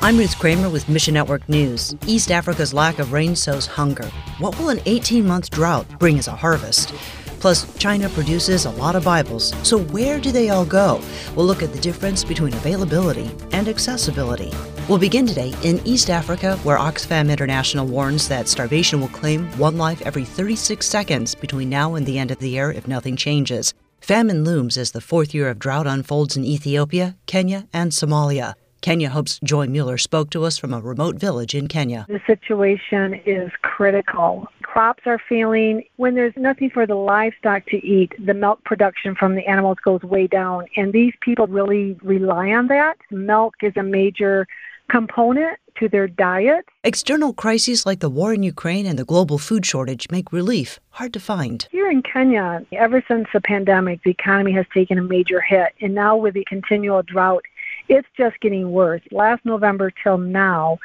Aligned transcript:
I'm 0.00 0.16
Ruth 0.16 0.38
Kramer 0.38 0.70
with 0.70 0.88
Mission 0.88 1.14
Network 1.14 1.48
News. 1.48 1.96
East 2.06 2.30
Africa's 2.30 2.72
lack 2.72 3.00
of 3.00 3.12
rain 3.12 3.34
sows 3.34 3.66
hunger. 3.66 4.06
What 4.38 4.56
will 4.56 4.68
an 4.68 4.80
18 4.86 5.26
month 5.26 5.50
drought 5.50 5.86
bring 5.98 6.20
as 6.20 6.28
a 6.28 6.36
harvest? 6.36 6.94
Plus, 7.40 7.76
China 7.78 8.08
produces 8.10 8.64
a 8.64 8.70
lot 8.70 8.94
of 8.94 9.04
Bibles, 9.04 9.52
so 9.66 9.78
where 9.78 10.20
do 10.20 10.30
they 10.30 10.50
all 10.50 10.64
go? 10.64 11.00
We'll 11.34 11.46
look 11.46 11.64
at 11.64 11.72
the 11.72 11.80
difference 11.80 12.22
between 12.22 12.54
availability 12.54 13.28
and 13.50 13.66
accessibility. 13.66 14.52
We'll 14.88 14.98
begin 14.98 15.26
today 15.26 15.52
in 15.64 15.84
East 15.84 16.10
Africa, 16.10 16.56
where 16.58 16.78
Oxfam 16.78 17.28
International 17.28 17.84
warns 17.84 18.28
that 18.28 18.46
starvation 18.46 19.00
will 19.00 19.08
claim 19.08 19.46
one 19.58 19.78
life 19.78 20.00
every 20.02 20.24
36 20.24 20.86
seconds 20.86 21.34
between 21.34 21.68
now 21.68 21.96
and 21.96 22.06
the 22.06 22.20
end 22.20 22.30
of 22.30 22.38
the 22.38 22.50
year 22.50 22.70
if 22.70 22.86
nothing 22.86 23.16
changes. 23.16 23.74
Famine 24.00 24.44
looms 24.44 24.78
as 24.78 24.92
the 24.92 25.00
fourth 25.00 25.34
year 25.34 25.48
of 25.48 25.58
drought 25.58 25.88
unfolds 25.88 26.36
in 26.36 26.44
Ethiopia, 26.44 27.16
Kenya, 27.26 27.66
and 27.72 27.90
Somalia. 27.90 28.54
Kenya 28.80 29.10
Hope's 29.10 29.40
Joy 29.42 29.66
Mueller 29.66 29.98
spoke 29.98 30.30
to 30.30 30.44
us 30.44 30.56
from 30.56 30.72
a 30.72 30.80
remote 30.80 31.16
village 31.16 31.54
in 31.54 31.68
Kenya. 31.68 32.06
The 32.08 32.20
situation 32.26 33.20
is 33.26 33.50
critical. 33.62 34.46
Crops 34.62 35.02
are 35.06 35.20
failing. 35.28 35.84
When 35.96 36.14
there's 36.14 36.34
nothing 36.36 36.70
for 36.70 36.86
the 36.86 36.94
livestock 36.94 37.66
to 37.66 37.84
eat, 37.84 38.12
the 38.24 38.34
milk 38.34 38.62
production 38.64 39.14
from 39.14 39.34
the 39.34 39.46
animals 39.46 39.78
goes 39.84 40.02
way 40.02 40.26
down. 40.26 40.66
And 40.76 40.92
these 40.92 41.14
people 41.20 41.46
really 41.46 41.98
rely 42.02 42.50
on 42.50 42.68
that. 42.68 42.98
Milk 43.10 43.54
is 43.62 43.72
a 43.76 43.82
major 43.82 44.46
component 44.88 45.58
to 45.78 45.88
their 45.88 46.08
diet. 46.08 46.64
External 46.84 47.32
crises 47.32 47.86
like 47.86 48.00
the 48.00 48.08
war 48.08 48.32
in 48.32 48.42
Ukraine 48.42 48.86
and 48.86 48.98
the 48.98 49.04
global 49.04 49.38
food 49.38 49.64
shortage 49.64 50.10
make 50.10 50.32
relief 50.32 50.80
hard 50.90 51.12
to 51.12 51.20
find. 51.20 51.68
Here 51.70 51.90
in 51.90 52.02
Kenya, 52.02 52.64
ever 52.72 53.02
since 53.06 53.28
the 53.32 53.40
pandemic, 53.40 54.02
the 54.02 54.10
economy 54.10 54.52
has 54.52 54.66
taken 54.74 54.98
a 54.98 55.02
major 55.02 55.40
hit. 55.40 55.72
And 55.80 55.94
now 55.94 56.16
with 56.16 56.34
the 56.34 56.44
continual 56.44 57.02
drought, 57.02 57.44
it's 57.88 58.08
just 58.16 58.38
getting 58.40 58.70
worse. 58.70 59.02
Last 59.10 59.44
November 59.44 59.90
till 59.90 60.18
now, 60.18 60.78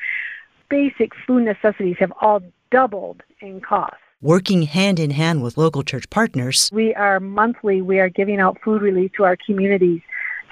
basic 0.69 1.11
food 1.27 1.43
necessities 1.43 1.97
have 1.99 2.13
all 2.21 2.41
doubled 2.71 3.21
in 3.41 3.61
cost. 3.61 3.95
Working 4.21 4.63
hand 4.63 4.99
in 4.99 5.11
hand 5.11 5.43
with 5.43 5.57
local 5.57 5.83
church 5.83 6.09
partners, 6.09 6.69
we 6.71 6.95
are 6.95 7.19
monthly, 7.19 7.81
we 7.81 7.99
are 7.99 8.09
giving 8.09 8.39
out 8.39 8.57
food 8.63 8.81
relief 8.81 9.11
to 9.17 9.25
our 9.25 9.37
communities 9.45 10.01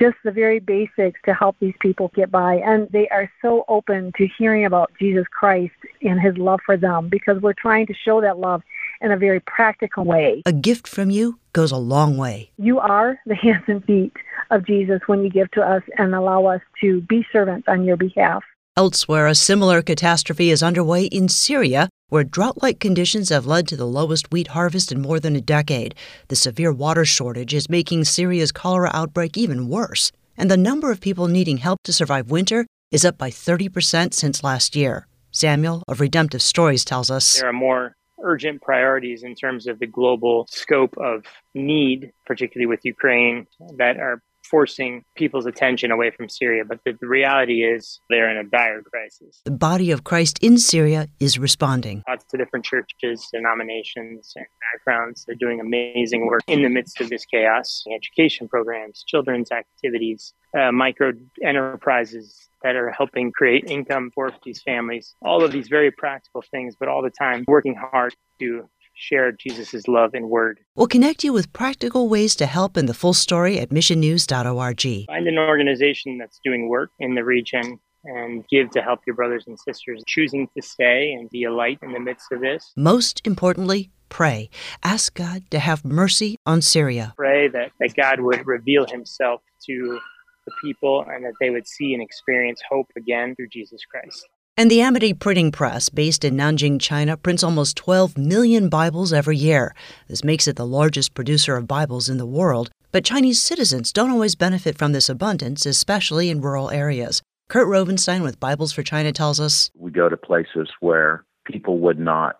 just 0.01 0.17
the 0.23 0.31
very 0.31 0.59
basics 0.59 1.19
to 1.25 1.33
help 1.33 1.55
these 1.59 1.75
people 1.79 2.11
get 2.15 2.31
by. 2.31 2.55
And 2.55 2.89
they 2.89 3.07
are 3.09 3.31
so 3.41 3.63
open 3.67 4.11
to 4.17 4.27
hearing 4.35 4.65
about 4.65 4.91
Jesus 4.99 5.25
Christ 5.29 5.75
and 6.01 6.19
his 6.19 6.35
love 6.37 6.59
for 6.65 6.75
them 6.75 7.07
because 7.07 7.39
we're 7.39 7.53
trying 7.53 7.85
to 7.85 7.93
show 7.93 8.19
that 8.19 8.39
love 8.39 8.63
in 9.01 9.11
a 9.11 9.17
very 9.17 9.39
practical 9.39 10.03
way. 10.03 10.41
A 10.47 10.53
gift 10.53 10.87
from 10.87 11.11
you 11.11 11.37
goes 11.53 11.71
a 11.71 11.77
long 11.77 12.17
way. 12.17 12.49
You 12.57 12.79
are 12.79 13.19
the 13.27 13.35
hands 13.35 13.63
and 13.67 13.83
feet 13.85 14.13
of 14.51 14.65
Jesus 14.65 15.01
when 15.07 15.23
you 15.23 15.29
give 15.29 15.49
to 15.51 15.61
us 15.61 15.81
and 15.97 16.13
allow 16.13 16.45
us 16.45 16.61
to 16.81 17.01
be 17.01 17.25
servants 17.31 17.67
on 17.67 17.83
your 17.83 17.97
behalf. 17.97 18.43
Elsewhere, 18.77 19.27
a 19.27 19.35
similar 19.35 19.81
catastrophe 19.81 20.49
is 20.49 20.63
underway 20.63 21.05
in 21.05 21.27
Syria, 21.27 21.89
where 22.07 22.23
drought 22.23 22.61
like 22.61 22.79
conditions 22.79 23.29
have 23.29 23.45
led 23.45 23.67
to 23.67 23.75
the 23.75 23.85
lowest 23.85 24.31
wheat 24.31 24.47
harvest 24.47 24.91
in 24.91 25.01
more 25.01 25.19
than 25.19 25.35
a 25.35 25.41
decade. 25.41 25.93
The 26.29 26.37
severe 26.37 26.71
water 26.71 27.03
shortage 27.03 27.53
is 27.53 27.69
making 27.69 28.05
Syria's 28.05 28.51
cholera 28.51 28.89
outbreak 28.93 29.37
even 29.37 29.67
worse, 29.67 30.11
and 30.37 30.49
the 30.49 30.57
number 30.57 30.89
of 30.89 31.01
people 31.01 31.27
needing 31.27 31.57
help 31.57 31.79
to 31.83 31.93
survive 31.93 32.31
winter 32.31 32.65
is 32.91 33.03
up 33.03 33.17
by 33.17 33.29
30% 33.29 34.13
since 34.13 34.43
last 34.43 34.75
year. 34.75 35.05
Samuel 35.31 35.83
of 35.87 35.99
Redemptive 35.99 36.41
Stories 36.41 36.85
tells 36.85 37.11
us 37.11 37.39
there 37.39 37.49
are 37.49 37.53
more 37.53 37.95
urgent 38.23 38.61
priorities 38.61 39.23
in 39.23 39.35
terms 39.35 39.67
of 39.67 39.79
the 39.79 39.87
global 39.87 40.47
scope 40.49 40.97
of 40.97 41.25
need, 41.53 42.11
particularly 42.25 42.67
with 42.67 42.85
Ukraine, 42.85 43.47
that 43.77 43.97
are 43.97 44.21
forcing 44.51 45.05
people's 45.15 45.45
attention 45.45 45.91
away 45.91 46.11
from 46.11 46.27
Syria. 46.27 46.63
But 46.67 46.81
the, 46.83 46.91
the, 46.99 47.07
reality 47.07 47.63
is 47.63 48.01
they're 48.09 48.29
in 48.29 48.37
a 48.37 48.43
dire 48.43 48.81
crisis. 48.81 49.41
The 49.45 49.51
body 49.51 49.91
of 49.91 50.03
Christ 50.03 50.37
in 50.43 50.57
Syria 50.57 51.07
is 51.21 51.39
responding. 51.39 52.03
Lots 52.07 52.25
of 52.33 52.39
different 52.39 52.65
churches, 52.65 53.27
denominations, 53.33 54.33
and 54.35 54.45
backgrounds. 54.73 55.23
They're 55.25 55.35
doing 55.35 55.61
amazing 55.61 56.27
work 56.27 56.41
in 56.47 56.63
the 56.63 56.69
midst 56.69 56.99
of 56.99 57.09
this 57.09 57.25
chaos. 57.25 57.85
Education 57.89 58.49
programs, 58.49 59.03
children's 59.07 59.51
activities, 59.51 60.33
uh, 60.57 60.71
micro 60.71 61.13
enterprises 61.41 62.49
that 62.61 62.75
are 62.75 62.91
helping 62.91 63.31
create 63.31 63.63
income 63.69 64.11
for 64.13 64.31
these 64.43 64.61
families. 64.61 65.15
All 65.21 65.43
of 65.43 65.51
these 65.51 65.69
very 65.69 65.91
practical 65.91 66.43
things, 66.51 66.75
but 66.77 66.89
all 66.89 67.01
the 67.01 67.09
time 67.09 67.45
working 67.47 67.75
hard 67.75 68.13
to 68.39 68.69
share 68.93 69.31
Jesus' 69.31 69.87
love 69.87 70.13
and 70.13 70.29
word. 70.29 70.59
We'll 70.75 70.87
connect 70.87 71.23
you 71.23 71.33
with 71.33 71.53
practical 71.53 72.09
ways 72.09 72.35
to 72.35 72.45
help 72.45 72.77
in 72.77 72.85
the 72.85 72.93
full 72.93 73.13
story 73.13 73.59
at 73.59 73.69
missionnews.org. 73.69 75.07
Find 75.07 75.27
an 75.27 75.37
organization 75.37 76.17
that's 76.17 76.39
doing 76.43 76.69
work 76.69 76.91
in 76.99 77.15
the 77.15 77.23
region 77.23 77.79
and 78.03 78.43
give 78.49 78.71
to 78.71 78.81
help 78.81 79.01
your 79.05 79.15
brothers 79.15 79.45
and 79.47 79.59
sisters 79.59 80.03
choosing 80.07 80.47
to 80.55 80.61
stay 80.61 81.13
and 81.13 81.29
be 81.29 81.43
a 81.43 81.53
light 81.53 81.79
in 81.81 81.91
the 81.91 81.99
midst 81.99 82.31
of 82.31 82.41
this. 82.41 82.71
Most 82.75 83.21
importantly, 83.25 83.91
pray. 84.09 84.49
Ask 84.83 85.13
God 85.13 85.49
to 85.51 85.59
have 85.59 85.85
mercy 85.85 86.37
on 86.45 86.61
Syria. 86.61 87.13
Pray 87.15 87.47
that, 87.49 87.71
that 87.79 87.95
God 87.95 88.19
would 88.19 88.45
reveal 88.45 88.85
himself 88.87 89.41
to 89.67 89.99
the 90.45 90.51
people 90.63 91.05
and 91.07 91.23
that 91.23 91.33
they 91.39 91.49
would 91.49 91.67
see 91.67 91.93
and 91.93 92.01
experience 92.01 92.61
hope 92.69 92.87
again 92.97 93.35
through 93.35 93.49
Jesus 93.49 93.81
Christ. 93.85 94.27
And 94.57 94.69
the 94.69 94.81
Amity 94.81 95.13
Printing 95.13 95.51
Press, 95.51 95.87
based 95.87 96.25
in 96.25 96.35
Nanjing, 96.35 96.79
China, 96.79 97.15
prints 97.15 97.41
almost 97.41 97.77
12 97.77 98.17
million 98.17 98.67
Bibles 98.67 99.13
every 99.13 99.37
year. 99.37 99.73
This 100.09 100.25
makes 100.25 100.45
it 100.45 100.57
the 100.57 100.65
largest 100.67 101.13
producer 101.13 101.55
of 101.55 101.69
Bibles 101.69 102.09
in 102.09 102.17
the 102.17 102.25
world. 102.25 102.69
But 102.91 103.05
Chinese 103.05 103.41
citizens 103.41 103.93
don't 103.93 104.11
always 104.11 104.35
benefit 104.35 104.77
from 104.77 104.91
this 104.91 105.07
abundance, 105.07 105.65
especially 105.65 106.29
in 106.29 106.41
rural 106.41 106.69
areas. 106.69 107.21
Kurt 107.47 107.67
Rovenstein 107.67 108.23
with 108.23 108.41
Bibles 108.41 108.73
for 108.73 108.83
China 108.83 109.13
tells 109.13 109.39
us 109.39 109.71
We 109.73 109.89
go 109.89 110.09
to 110.09 110.17
places 110.17 110.69
where 110.81 111.23
people 111.45 111.79
would 111.79 111.99
not 111.99 112.35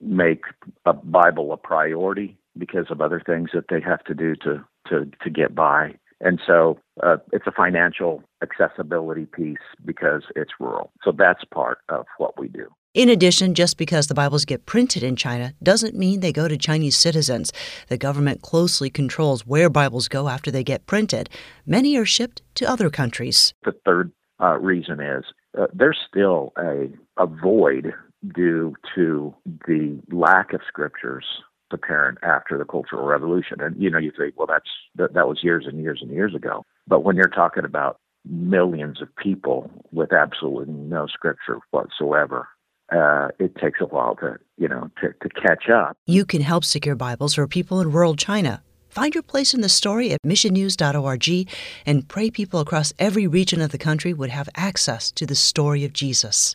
make 0.00 0.44
a 0.86 0.94
Bible 0.94 1.52
a 1.52 1.58
priority 1.58 2.38
because 2.56 2.86
of 2.88 3.02
other 3.02 3.20
things 3.24 3.50
that 3.52 3.66
they 3.68 3.80
have 3.82 4.02
to 4.04 4.14
do 4.14 4.34
to, 4.36 4.64
to, 4.88 5.10
to 5.22 5.30
get 5.30 5.54
by. 5.54 5.94
And 6.20 6.40
so 6.46 6.78
uh, 7.02 7.16
it's 7.32 7.46
a 7.46 7.52
financial 7.52 8.22
accessibility 8.42 9.26
piece 9.26 9.56
because 9.84 10.22
it's 10.36 10.52
rural. 10.60 10.90
So 11.02 11.12
that's 11.12 11.44
part 11.52 11.78
of 11.88 12.06
what 12.18 12.38
we 12.38 12.48
do. 12.48 12.68
In 12.94 13.08
addition, 13.08 13.54
just 13.54 13.76
because 13.76 14.06
the 14.06 14.14
Bibles 14.14 14.44
get 14.44 14.66
printed 14.66 15.02
in 15.02 15.16
China 15.16 15.52
doesn't 15.60 15.96
mean 15.96 16.20
they 16.20 16.32
go 16.32 16.46
to 16.46 16.56
Chinese 16.56 16.96
citizens. 16.96 17.52
The 17.88 17.98
government 17.98 18.40
closely 18.40 18.88
controls 18.88 19.44
where 19.44 19.68
Bibles 19.68 20.06
go 20.06 20.28
after 20.28 20.52
they 20.52 20.62
get 20.62 20.86
printed. 20.86 21.28
Many 21.66 21.96
are 21.96 22.04
shipped 22.04 22.42
to 22.54 22.70
other 22.70 22.90
countries. 22.90 23.52
The 23.64 23.74
third 23.84 24.12
uh, 24.40 24.58
reason 24.58 25.00
is 25.00 25.24
uh, 25.58 25.66
there's 25.74 25.98
still 26.08 26.52
a, 26.56 26.88
a 27.18 27.26
void 27.26 27.92
due 28.32 28.74
to 28.94 29.34
the 29.66 30.00
lack 30.12 30.52
of 30.52 30.60
scriptures 30.68 31.24
apparent 31.72 32.18
after 32.22 32.58
the 32.58 32.64
Cultural 32.64 33.04
Revolution. 33.04 33.60
And 33.60 33.80
you 33.80 33.90
know, 33.90 33.98
you 33.98 34.12
think, 34.16 34.34
well, 34.36 34.46
that's 34.46 34.70
that, 34.96 35.14
that 35.14 35.28
was 35.28 35.40
years 35.42 35.64
and 35.66 35.80
years 35.80 36.00
and 36.02 36.10
years 36.10 36.34
ago. 36.34 36.64
But 36.86 37.04
when 37.04 37.16
you're 37.16 37.28
talking 37.28 37.64
about 37.64 37.98
millions 38.24 39.02
of 39.02 39.14
people 39.16 39.70
with 39.92 40.12
absolutely 40.12 40.72
no 40.72 41.06
scripture 41.06 41.58
whatsoever, 41.70 42.48
uh, 42.92 43.28
it 43.38 43.54
takes 43.56 43.80
a 43.80 43.86
while 43.86 44.16
to 44.16 44.36
you 44.56 44.68
know 44.68 44.90
to, 45.00 45.08
to 45.22 45.28
catch 45.40 45.68
up. 45.68 45.96
You 46.06 46.24
can 46.24 46.42
help 46.42 46.64
secure 46.64 46.94
Bibles 46.94 47.34
for 47.34 47.46
people 47.46 47.80
in 47.80 47.90
rural 47.90 48.16
China. 48.16 48.62
Find 48.88 49.12
your 49.12 49.24
place 49.24 49.54
in 49.54 49.60
the 49.60 49.68
story 49.68 50.12
at 50.12 50.22
missionnews.org 50.22 51.50
and 51.84 52.06
pray 52.06 52.30
people 52.30 52.60
across 52.60 52.92
every 52.96 53.26
region 53.26 53.60
of 53.60 53.72
the 53.72 53.78
country 53.78 54.14
would 54.14 54.30
have 54.30 54.48
access 54.54 55.10
to 55.12 55.26
the 55.26 55.34
story 55.34 55.84
of 55.84 55.92
Jesus. 55.92 56.54